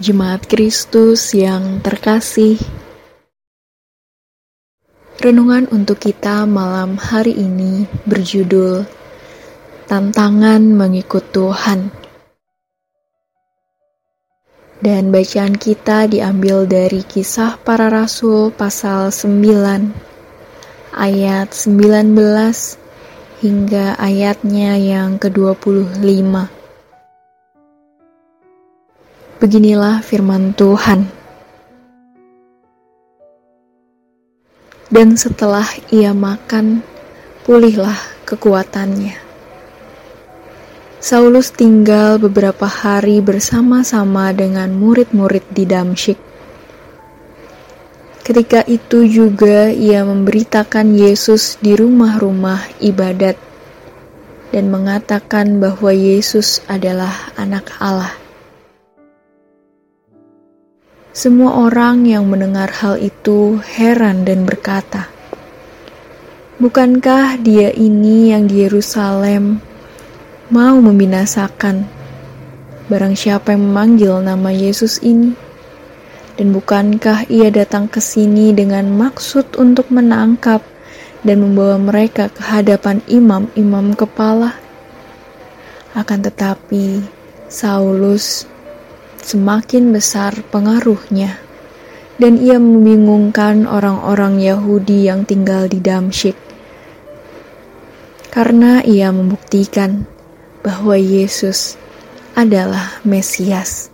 [0.00, 2.56] Jemaat Kristus yang terkasih,
[5.20, 8.88] renungan untuk kita malam hari ini berjudul
[9.92, 11.92] Tantangan Mengikut Tuhan.
[14.80, 22.16] Dan bacaan kita diambil dari kisah para rasul pasal 9 ayat 19
[23.44, 26.59] hingga ayatnya yang ke-25.
[29.40, 31.08] Beginilah firman Tuhan.
[34.92, 36.84] Dan setelah ia makan,
[37.48, 37.96] pulihlah
[38.28, 39.16] kekuatannya.
[41.00, 46.20] Saulus tinggal beberapa hari bersama-sama dengan murid-murid di Damsyik.
[48.20, 53.40] Ketika itu juga ia memberitakan Yesus di rumah-rumah ibadat
[54.52, 58.19] dan mengatakan bahwa Yesus adalah anak Allah.
[61.10, 65.10] Semua orang yang mendengar hal itu heran dan berkata,
[66.62, 69.58] "Bukankah Dia ini yang di Yerusalem
[70.54, 71.82] mau membinasakan
[72.86, 75.34] barang siapa yang memanggil nama Yesus ini?
[76.38, 80.62] Dan bukankah Ia datang ke sini dengan maksud untuk menangkap
[81.26, 84.54] dan membawa mereka ke hadapan imam-imam kepala?"
[85.90, 87.02] Akan tetapi,
[87.50, 88.46] Saulus
[89.30, 91.38] semakin besar pengaruhnya,
[92.18, 96.34] dan ia membingungkan orang-orang Yahudi yang tinggal di Damsyik,
[98.34, 100.02] karena ia membuktikan
[100.66, 101.78] bahwa Yesus
[102.34, 103.88] adalah Mesias.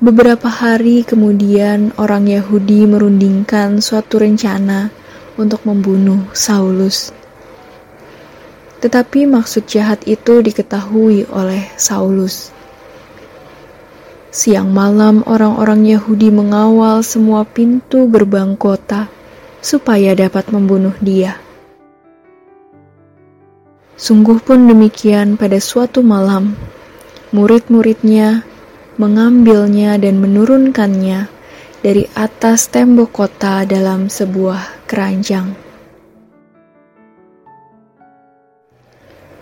[0.00, 4.88] Beberapa hari kemudian, orang Yahudi merundingkan suatu rencana
[5.36, 7.12] untuk membunuh Saulus.
[8.80, 12.48] Tetapi maksud jahat itu diketahui oleh Saulus.
[14.30, 19.10] Siang malam orang-orang Yahudi mengawal semua pintu gerbang kota
[19.58, 21.34] supaya dapat membunuh dia.
[23.98, 26.54] Sungguh pun demikian pada suatu malam,
[27.34, 28.46] murid-muridnya
[29.02, 31.26] mengambilnya dan menurunkannya
[31.82, 35.58] dari atas tembok kota dalam sebuah keranjang.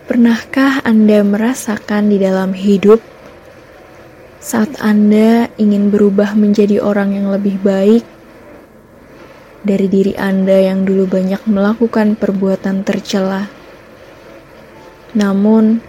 [0.08, 3.17] Pernahkah Anda merasakan di dalam hidup
[4.48, 8.00] saat Anda ingin berubah menjadi orang yang lebih baik
[9.60, 13.52] dari diri Anda yang dulu banyak melakukan perbuatan tercela?
[15.12, 15.84] Namun,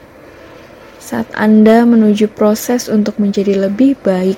[1.00, 4.36] saat Anda menuju proses untuk menjadi lebih baik,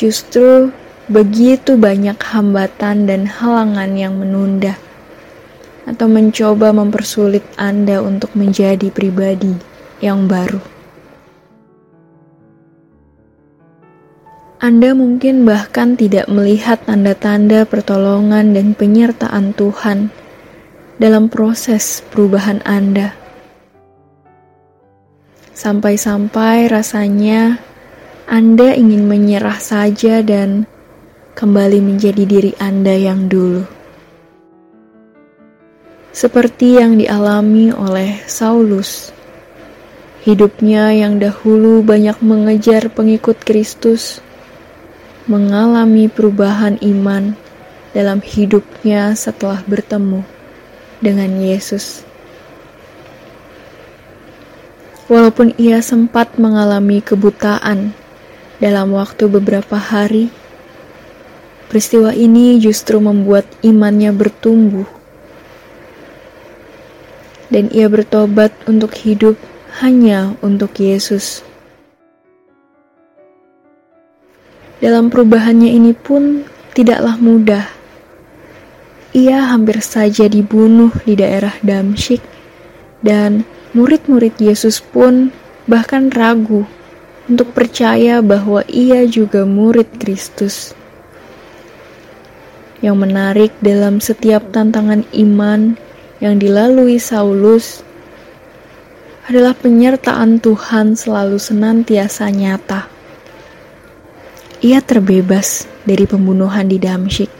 [0.00, 0.72] justru
[1.12, 4.80] begitu banyak hambatan dan halangan yang menunda
[5.84, 9.52] atau mencoba mempersulit Anda untuk menjadi pribadi
[10.00, 10.71] yang baru.
[14.62, 20.14] Anda mungkin bahkan tidak melihat tanda-tanda pertolongan dan penyertaan Tuhan
[21.02, 23.10] dalam proses perubahan Anda.
[25.50, 27.58] Sampai-sampai rasanya
[28.30, 30.70] Anda ingin menyerah saja dan
[31.34, 33.82] kembali menjadi diri Anda yang dulu
[36.12, 39.10] seperti yang dialami oleh Saulus.
[40.22, 44.22] Hidupnya yang dahulu banyak mengejar pengikut Kristus,
[45.30, 47.38] mengalami perubahan iman
[47.94, 50.26] dalam hidupnya setelah bertemu
[50.98, 52.02] dengan Yesus.
[55.06, 57.92] Walaupun ia sempat mengalami kebutaan
[58.62, 60.32] dalam waktu beberapa hari,
[61.68, 64.88] peristiwa ini justru membuat imannya bertumbuh
[67.52, 69.36] dan ia bertobat untuk hidup
[69.84, 71.44] hanya untuk Yesus.
[74.82, 76.42] Dalam perubahannya ini pun
[76.74, 77.70] tidaklah mudah.
[79.14, 82.18] Ia hampir saja dibunuh di daerah Damsyik
[82.98, 83.46] dan
[83.78, 85.30] murid-murid Yesus pun
[85.70, 86.66] bahkan ragu
[87.30, 90.74] untuk percaya bahwa ia juga murid Kristus.
[92.82, 95.78] Yang menarik dalam setiap tantangan iman
[96.18, 97.86] yang dilalui Saulus
[99.30, 102.91] adalah penyertaan Tuhan selalu senantiasa nyata.
[104.62, 107.30] Ia terbebas dari pembunuhan di Damsyik.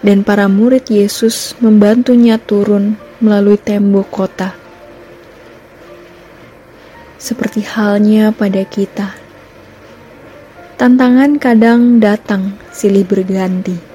[0.00, 4.56] Dan para murid Yesus membantunya turun melalui tembok kota.
[7.20, 9.12] Seperti halnya pada kita.
[10.80, 13.90] Tantangan kadang datang silih berganti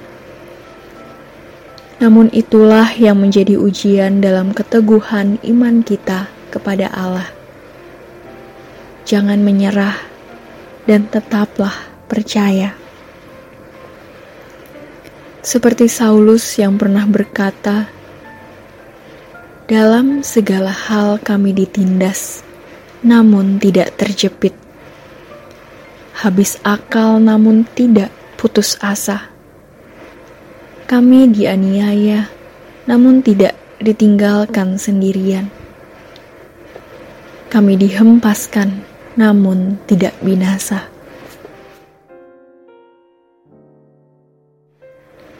[1.95, 7.34] namun itulah yang menjadi ujian dalam keteguhan iman kita kepada Allah.
[9.05, 9.95] Jangan menyerah
[10.89, 11.73] dan tetaplah
[12.09, 12.73] percaya.
[15.45, 17.85] Seperti Saulus yang pernah berkata,
[19.69, 22.41] "Dalam segala hal kami ditindas,
[23.05, 24.57] namun tidak terjepit.
[26.25, 28.09] Habis akal, namun tidak
[28.41, 29.29] putus asa.
[30.89, 32.25] Kami dianiaya,
[32.89, 35.53] namun tidak ditinggalkan sendirian.
[37.53, 40.87] Kami dihempaskan, namun tidak binasa."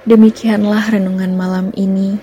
[0.05, 2.21] Demikianlah renungan malam ini.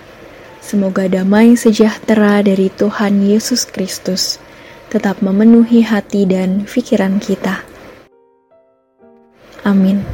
[0.63, 4.39] Semoga damai sejahtera dari Tuhan Yesus Kristus
[4.87, 7.67] tetap memenuhi hati dan pikiran kita.
[9.67, 10.07] Amin.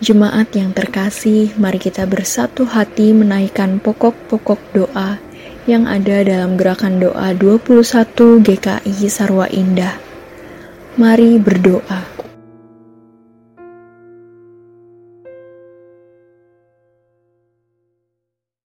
[0.00, 5.20] Jemaat yang terkasih, mari kita bersatu hati menaikkan pokok-pokok doa
[5.70, 9.94] yang ada dalam gerakan doa 21 GKI Sarwa Indah.
[10.98, 12.09] Mari berdoa.